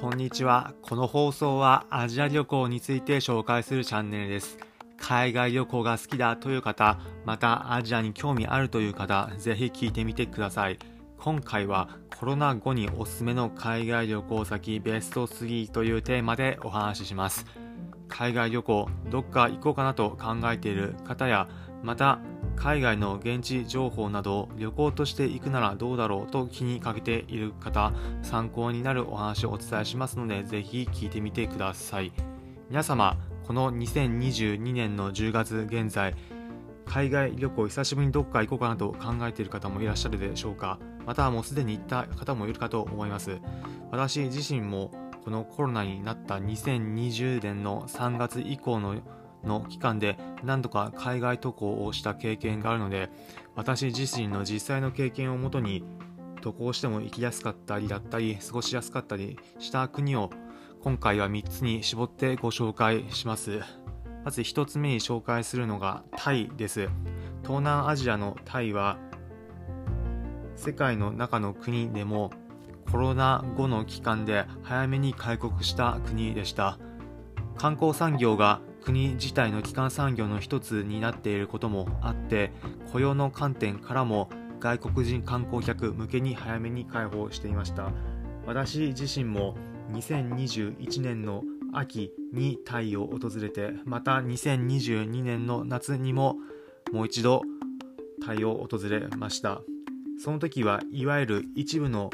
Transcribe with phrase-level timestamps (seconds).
[0.00, 0.74] こんにちは。
[0.80, 4.56] この放送はアジア旅行について紹介するチャンネルです。
[4.96, 10.78] 海外旅行が好きだという方、またアジアに興味あるという方、ぜひ聞いてみてください。
[11.18, 17.44] 今回はコロナ後におすすめの海外旅行先ベスト3というテーマでお話しします。
[18.06, 21.48] 海外旅行、どっか行こうかなと考えている方や、
[21.82, 22.20] また
[22.58, 27.92] 海外の現地情報など旅行として行くならどうだろうと気にかけている方
[28.22, 32.12] 参考になるお話をお伝えしますのでぜひ聞いてみてください。
[32.68, 33.16] 皆様
[33.46, 36.14] この2022年の10月現在
[36.84, 40.78] 海外旅行久しぶりにどっか行こうかなと考えている方もいらっしゃるでしょうか？
[41.06, 43.38] またもうすでに行った方もいるかと思います。
[43.90, 44.90] 私自身も
[45.24, 48.96] このコロナになった2020年の3月以降の
[49.44, 53.10] の期間で何度か海外渡航をした経験があるので
[53.54, 55.84] 私自身の実際の経験をもとに
[56.40, 60.30] 渡航しても行きやすかったりだったり過ごしやすかったりした国を
[60.82, 63.60] 今回は3つに絞ってご紹介します。
[64.24, 66.88] まず1つ目に紹介するのがタイです。
[67.42, 68.98] 東南アジアのタイは
[70.54, 72.30] 世界の中の国でも
[72.90, 76.78] コロナ後の期間で早めに開国した国でした。
[77.56, 82.52] 観光産業が国自体の基幹産業の一つになっていることもあって
[82.92, 87.92] 雇用の観点からも外国人観光客向けに早めに開放していました。
[88.46, 89.56] 私自身も
[89.92, 96.36] 2021年の秋にタイを訪れてまた2022年の夏にも
[96.92, 97.42] もう一度
[98.24, 99.60] タイを訪れました。
[100.18, 102.10] その時はいわゆる一部の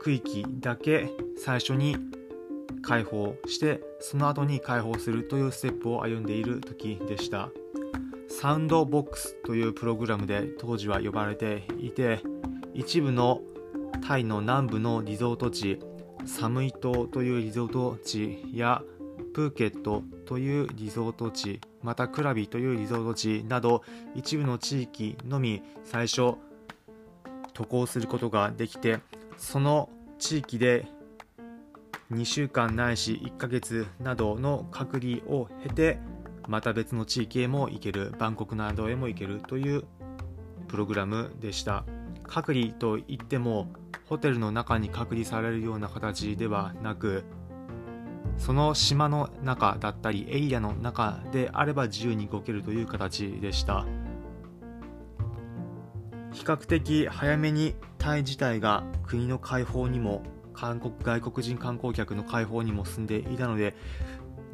[0.00, 1.96] 区域だけ最初に
[2.82, 7.50] 解放してその後に解放するというステップを歩んでいる時でした。
[8.30, 12.22] サウンドボックスというプログラムで当時は呼ばれていて
[12.72, 13.42] 一部の
[14.06, 15.80] タイの南部のリゾート地
[16.24, 18.82] サムイ島というリゾート地や
[19.34, 23.82] プーケットというリゾート地またクラビというリゾート地など
[24.14, 26.34] 一部の地域のみ最初
[27.52, 29.00] 渡航することができて
[29.36, 30.86] その地域で
[32.12, 35.98] 2週間ないし1ヶ月などの隔離を経て
[36.48, 39.84] また別の地域へも行けるバンコクなどへも行けるという
[40.66, 41.84] プログラムでした。
[42.24, 43.68] 隔離といっても
[44.06, 47.24] ホテルの中に隔離されるような形ではなく
[48.36, 53.86] その島の中だったりエリアの中であれば自由に動けるという形でした。
[56.32, 60.22] 比較的早めにタイ自体が国の解放にも
[60.60, 63.74] 韓国外国人観光客の解放にも進んでいたので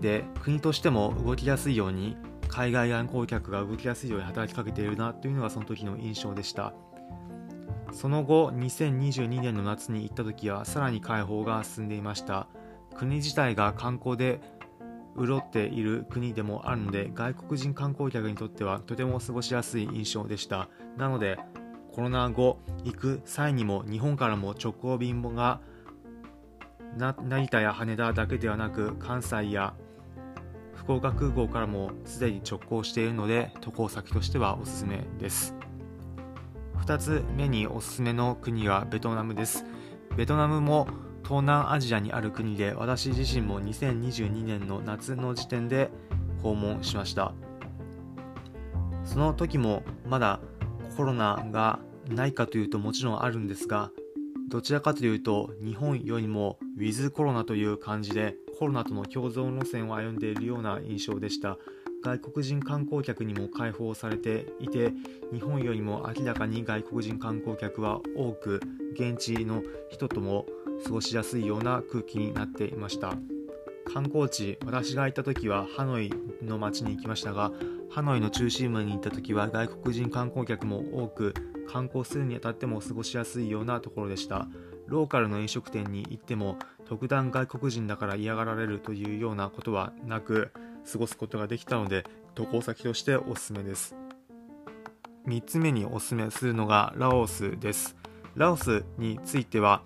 [0.00, 2.16] で国としても動きやすいように
[2.48, 6.74] 海外観光客が動きやすいように働きかけているなというのがその時の印象でした。
[7.92, 12.48] その後2022年の夏に行った時はさらに開放が進んでいました。
[12.96, 14.40] 国自体が観光で
[15.16, 20.68] 潤っている国でもあるので外国人観光客にとってはとても過ごしやすい印象でした。
[20.96, 21.38] なので
[21.92, 25.60] コロナ後行く際にも日本からも直行便が
[26.96, 29.74] 成田や羽田だけではなく関西や
[30.74, 35.54] 福岡空港からもすでに直行しているので渡航先としてはおすすめです。
[36.84, 39.64] 2つ目におすすめの国はベトナムです。
[40.16, 40.88] ベトナムも
[41.22, 45.90] 東南アジアにある国で私自身も2022年の夏の時点で
[46.42, 47.32] 訪問しました。
[49.04, 50.40] その時もまだ
[50.96, 51.78] コロナが
[52.08, 53.90] ないかというともちろんあるんですが
[54.48, 61.58] どちらかというと日本よりもウィズコロナという感じでコロナとの共存路線を歩んでいるような印象でした。
[62.02, 64.92] 外国人観光客にも開放されていて
[65.32, 68.60] 日本よりも明らかに外国人観光客は多く
[68.94, 70.46] 現地の人とも
[70.84, 73.14] 過ごしやすいような空気になっていました。
[73.92, 77.52] 観光地私が行った時はハノイの街に行きましたが
[77.90, 81.34] ハノイの中心部に行った時は外国人観光客も多く
[81.72, 84.46] 観光するにあたっても過ごしやすいようなところでした。
[84.86, 90.52] ローカルの飲食店に行っても特段外国人だから嫌がられるというようなことはなく
[90.90, 92.04] 過ごすことができたので
[92.34, 93.96] 渡航先としておすすめです。
[95.26, 97.96] 3つ目におすすめするのがラオスです。
[98.34, 99.82] ラオスについては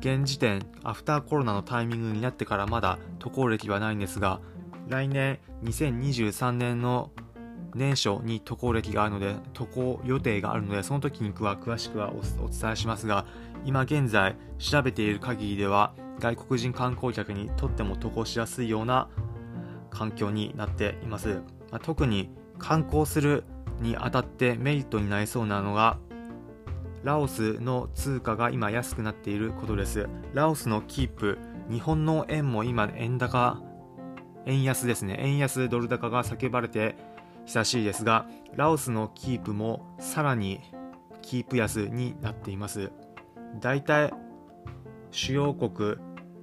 [0.00, 4.40] 現時点アフターコロナのタイミングになってからまだ渡航歴はないんですが
[4.88, 7.10] 来年2023年の
[7.74, 13.26] 年初に渡航歴があるので渡航予定があるのでその時に詳しくはお伝えしますが
[13.64, 19.08] 今現在調べている限りでは外国人観光客にとっても渡航しやすいような
[19.90, 23.44] 環境になっています、まあ、特に観光する
[23.80, 25.98] にあたってメリットになりそうなのが
[27.04, 30.08] ラオスの通貨が今安くなっていることです。
[30.34, 31.38] ラオスのキープ
[31.70, 33.62] 日本の円も今円高
[34.46, 35.16] 円安ですね。
[35.20, 36.96] 円安ドル高が叫ばれて
[37.48, 40.60] 久しいですがラオスのキープもさらに
[41.22, 42.92] キープ安になっています。
[43.58, 44.12] だいたい
[45.10, 45.96] 主要国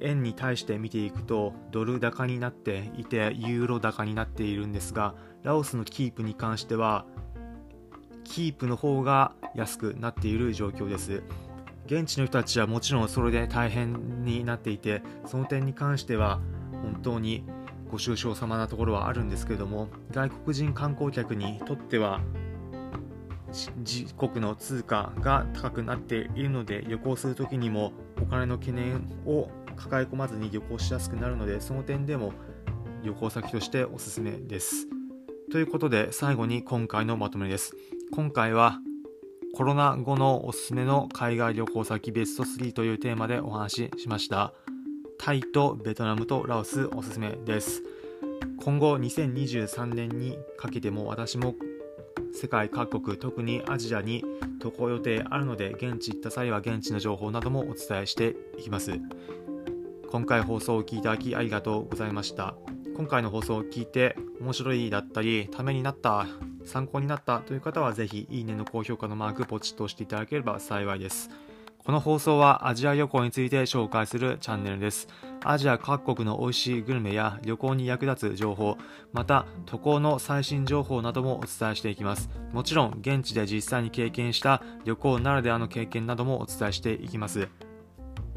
[0.00, 5.14] 円に対して見ていくとドル高になっていてユーロ高になっているんですが
[5.44, 7.06] ラオスのキープに関しては
[8.24, 11.22] キープの方が安くなっている状況です。
[11.86, 16.40] 現地の人たちはもちろんそれで大変になっていてその点に関しては
[16.82, 17.44] 本当に
[17.90, 22.20] ご愁傷様なところはあるんですけれども外国人観光客にとっては
[23.78, 32.32] 自国の通貨が高くなっているので旅行する時にもお金の懸念を抱え込まずに旅行しやすくなるのでその点でも
[33.02, 34.88] 旅行先としておすすめです。
[35.50, 37.74] ということで最後に今回のまとめです。
[38.12, 38.80] 今回は
[39.54, 44.52] コロナ後のおすすめの海外旅行先ベスト3というテーマでお話ししました。
[45.18, 47.82] タイとベトナムとラオスおすすめです。
[48.62, 51.56] 今後2023年にかけても私も
[52.32, 54.24] 世界各国特にアジアに
[54.60, 58.98] 渡航予定あるので現地行った際は現地の情報などもお伝えしていきます。
[60.10, 62.54] 今回放送を聞いていただきありがとうございました。
[62.96, 66.26] 今回の放送を聞いて面白いだったりためになった
[66.64, 71.30] 参考になったという方はぜひいいねの高評価のマークポチッと押していただければ幸いです。
[71.88, 75.08] この放送はアジア旅行について紹介するチャンネルです。
[75.42, 78.76] アジア各国の美味しいグルメや旅行に役立つ情報、
[79.14, 82.28] また渡航の最新情報などもお伝えしていきます。
[82.52, 87.48] もちろん現地で実際に経験した旅行ならではの経験などもお伝えしていきます。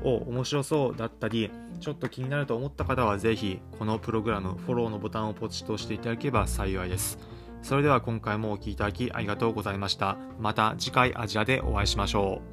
[0.01, 1.51] お、面白そうだったり、
[1.81, 7.19] ちょっと気になると思った方はぜひこのプログラムフォローのボタンをポチッと押していただければ幸いです。
[7.63, 10.15] それでは今回もお聴きいただきありがとうございました。
[10.39, 12.50] また次回アジアでお会いしましょう。